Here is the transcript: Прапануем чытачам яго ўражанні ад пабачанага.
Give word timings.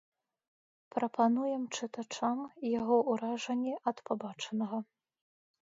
Прапануем 0.93 1.67
чытачам 1.75 2.37
яго 2.79 2.95
ўражанні 3.13 3.73
ад 3.93 3.97
пабачанага. 4.09 4.77